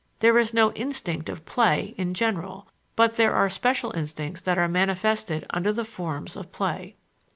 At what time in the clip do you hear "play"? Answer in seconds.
1.45-1.93, 6.51-6.95